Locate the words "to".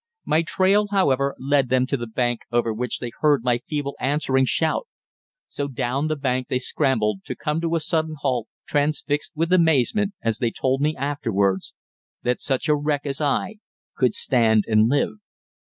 1.85-1.95, 7.25-7.35, 7.61-7.75